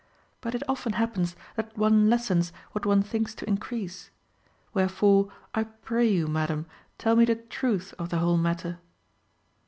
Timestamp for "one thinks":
2.87-3.35